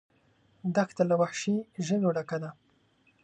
[0.75, 1.55] دښته له وحشي
[1.85, 2.49] ژویو ډکه ده.